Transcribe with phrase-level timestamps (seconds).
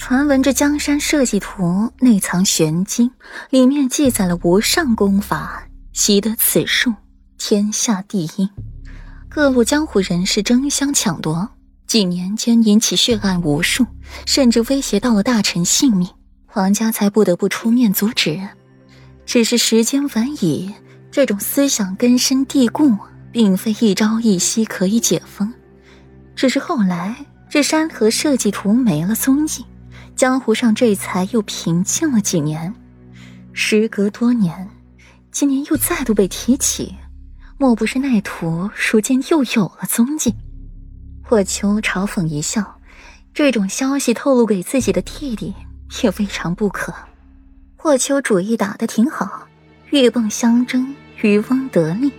[0.00, 3.10] 传闻这江山社稷图内藏玄机，
[3.50, 6.90] 里面记载了无上功法，习得此术
[7.36, 8.48] 天下第一。
[9.28, 11.46] 各路江湖人士争相抢夺，
[11.86, 13.86] 几年间引起血案无数，
[14.24, 16.08] 甚至威胁到了大臣性命，
[16.46, 18.40] 皇家才不得不出面阻止。
[19.26, 20.74] 只是时间晚矣，
[21.10, 22.96] 这种思想根深蒂固，
[23.30, 25.52] 并非一朝一夕可以解封。
[26.34, 27.14] 只是后来
[27.50, 29.66] 这山河设计图没了踪迹。
[30.20, 32.74] 江湖上这才又平静了几年，
[33.54, 34.68] 时隔多年，
[35.32, 36.94] 今年又再度被提起，
[37.56, 40.34] 莫不是那图如今又有了踪迹？
[41.22, 42.78] 霍秋嘲讽一笑，
[43.32, 45.54] 这种消息透露给自己的弟弟
[46.02, 46.92] 也未尝不可。
[47.76, 49.48] 霍秋主意打得挺好，
[49.88, 52.12] 鹬蚌相争，渔翁得利，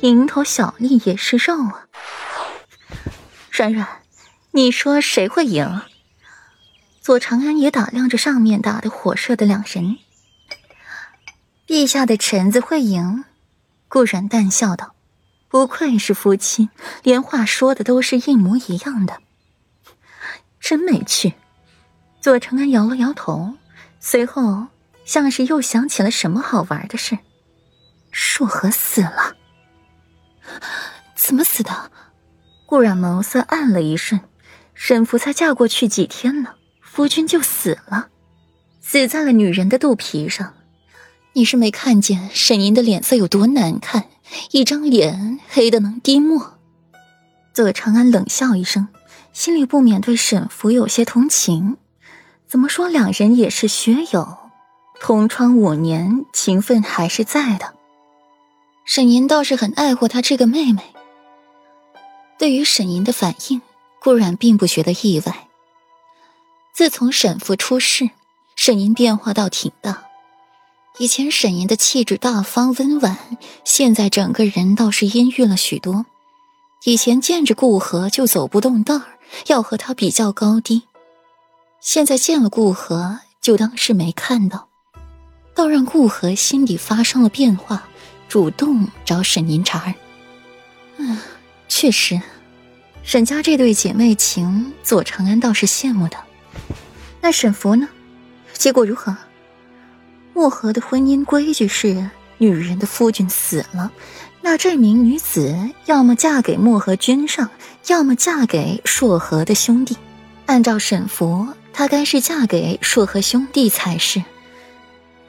[0.00, 1.84] 蝇头小利也是肉啊。
[3.50, 3.86] 软软，
[4.52, 5.82] 你说谁会赢？
[7.02, 9.98] 左长安也打量着上面打得火热的两人，
[11.66, 13.24] 陛下的臣子会赢。
[13.88, 14.94] 顾然淡笑道
[15.50, 16.70] ：“不愧是夫妻，
[17.02, 19.18] 连话说的都是一模一样的，
[20.60, 21.34] 真没趣。”
[22.22, 23.54] 左长安摇了摇头，
[23.98, 24.68] 随后
[25.04, 27.18] 像是又想起了什么好玩的事
[28.12, 29.34] ：“硕和死了，
[31.16, 31.90] 怎么死的？”
[32.64, 34.20] 顾然眸色暗了一瞬，
[34.72, 36.54] 沈福才嫁过去几天呢？
[36.94, 38.08] 夫君就死了，
[38.82, 40.52] 死在了女人的肚皮上。
[41.32, 44.10] 你是没看见沈吟的脸色有多难看，
[44.50, 46.58] 一张脸黑的能滴墨。
[47.54, 48.88] 左长安冷笑一声，
[49.32, 51.78] 心里不免对沈福有些同情。
[52.46, 54.36] 怎么说，两人也是学友，
[55.00, 57.72] 同窗五年，情分还是在的。
[58.84, 60.82] 沈吟倒是很爱护他这个妹妹。
[62.38, 63.62] 对于沈吟的反应，
[63.98, 65.48] 顾然并不觉得意外。
[66.72, 68.08] 自从沈父出事，
[68.56, 70.04] 沈吟变化倒挺大。
[70.98, 73.18] 以前沈吟的气质大方温婉，
[73.64, 76.06] 现在整个人倒是阴郁了许多。
[76.84, 79.04] 以前见着顾河就走不动道儿，
[79.46, 80.82] 要和他比较高低，
[81.80, 84.68] 现在见了顾河就当是没看到，
[85.54, 87.86] 倒让顾河心底发生了变化，
[88.28, 89.94] 主动找沈吟茬儿。
[90.96, 91.18] 嗯，
[91.68, 92.20] 确实，
[93.02, 96.16] 沈家这对姐妹情，左长安倒是羡慕的。
[97.22, 97.88] 那沈福呢？
[98.52, 99.16] 结果如何？
[100.34, 103.92] 漠河的婚姻规矩是，女人的夫君死了，
[104.40, 105.56] 那这名女子
[105.86, 107.48] 要么嫁给漠河君上，
[107.86, 109.96] 要么嫁给硕河的兄弟。
[110.46, 114.22] 按照沈福，她该是嫁给硕河兄弟才是。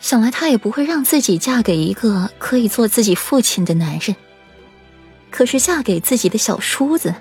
[0.00, 4.16] 想来她也不会让自己嫁给一个可以做自己父亲的男人。
[5.30, 7.14] 可是嫁给自己的小叔子，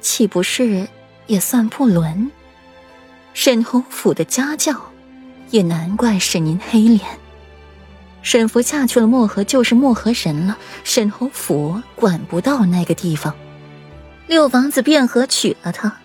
[0.00, 0.88] 岂不是
[1.28, 2.30] 也算不伦？
[3.40, 4.74] 沈侯府的家教，
[5.50, 7.00] 也难怪沈您黑脸。
[8.20, 10.58] 沈福嫁去了漠河，就是漠河人了。
[10.82, 13.32] 沈侯府管不到那个地方。
[14.26, 15.96] 六王子卞和娶了她，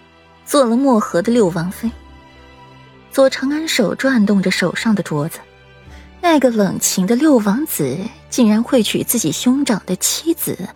[0.45, 1.89] 做了漠河的六王妃。
[3.11, 5.39] 左长安手转动着手上的镯子，
[6.21, 7.97] 那个冷情的六王子
[8.29, 10.69] 竟然会娶自己兄长的妻子，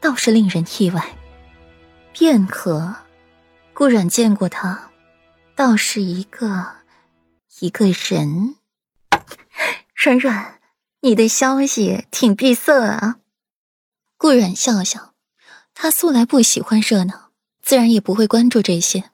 [0.00, 1.06] 倒是令人意外。
[2.14, 2.96] 卞和，
[3.74, 4.87] 顾然见过他。
[5.58, 6.76] 倒是一个
[7.58, 8.54] 一个人，
[9.92, 10.60] 软软，
[11.00, 13.16] 你的消息挺闭塞啊。
[14.16, 15.14] 顾软笑笑，
[15.74, 19.10] 他素来不喜欢热闹，自然也不会关注这些。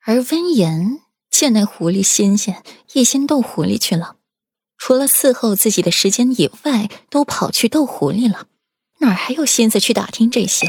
[0.00, 1.00] 而温言
[1.30, 4.16] 见那狐狸新鲜，一心斗狐狸去了，
[4.76, 8.48] 除了伺候自己的时间以外，都跑去斗狐狸了，
[8.98, 10.68] 哪还有心思去打听这些？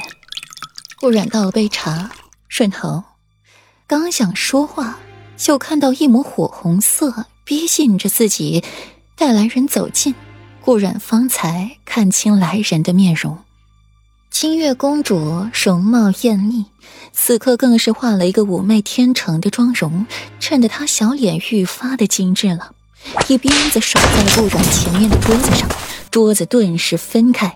[1.00, 2.12] 顾软倒了杯茶，
[2.48, 3.04] 顺头。
[3.88, 4.98] 刚想说话，
[5.38, 8.64] 就看到一抹火红色逼近着自己，
[9.16, 10.16] 待来人走近，
[10.60, 13.38] 顾然方才看清来人的面容。
[14.32, 16.66] 清月公主容貌艳丽，
[17.14, 20.08] 此刻更是化了一个妩媚天成的妆容，
[20.40, 22.72] 衬得她小脸愈发的精致了。
[23.28, 25.70] 一鞭子甩在了顾然前面的桌子上，
[26.10, 27.56] 桌子顿时分开，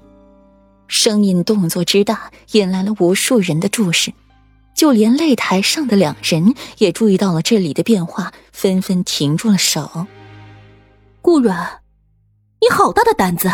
[0.88, 4.14] 声音动作之大，引来了无数人的注视。
[4.80, 10.08] 就连擂台上的两人也注意到了这里的变化，纷纷停住了手。
[11.22, 11.82] 顾软，
[12.62, 13.52] 你好大的胆子！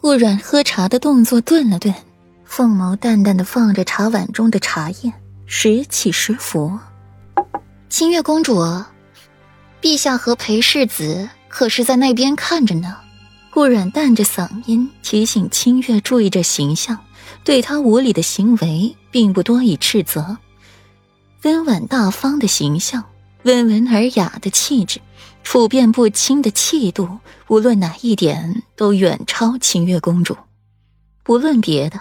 [0.00, 1.92] 顾软喝茶的动作顿了顿，
[2.44, 5.12] 凤眸淡淡的放着茶碗中的茶叶，
[5.44, 6.78] 时起时伏。
[7.88, 8.62] 清月公主，
[9.82, 12.96] 陛下和裴世子可是在那边看着呢。
[13.50, 16.96] 顾软淡着嗓音提醒清月注意着形象。
[17.44, 20.38] 对他无礼的行为，并不多以斥责。
[21.42, 23.04] 温婉大方的形象，
[23.44, 25.00] 温文尔雅的气质，
[25.42, 27.18] 普遍不惊的气度，
[27.48, 30.36] 无论哪一点都远超秦月公主。
[31.22, 31.98] 不论别的，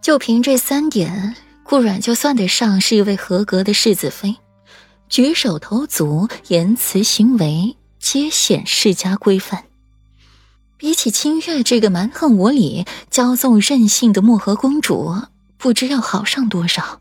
[0.00, 4.34] 就凭这三点，顾阮就算得上是一位合格的世子妃。
[5.08, 9.64] 举手投足、言辞行为，皆显世家规范。
[10.76, 15.14] 比起清月这个蛮横无理、骄纵任性的漠河公主，
[15.56, 17.00] 不知要好上多少。